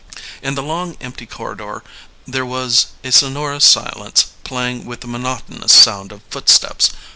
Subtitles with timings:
[0.41, 1.83] In the long empty corridor
[2.27, 6.89] there was a sonorous silence playing with the monotonous sound of footsteps.